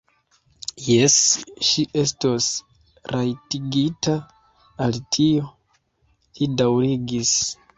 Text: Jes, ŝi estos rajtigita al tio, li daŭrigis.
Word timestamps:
Jes, 0.83 1.17
ŝi 1.67 1.83
estos 2.03 2.47
rajtigita 3.15 4.17
al 4.87 4.99
tio, 5.19 5.53
li 6.41 6.53
daŭrigis. 6.63 7.37